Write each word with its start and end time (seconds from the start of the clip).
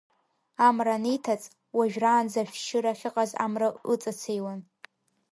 Амра 0.67 0.95
анеиҭаҵ, 0.99 1.43
уажә-раанӡа 1.77 2.41
ашәшьыра 2.43 2.91
ахьыҟаз 2.93 3.31
амра 3.45 3.67
ыҵацеиуан. 3.93 4.59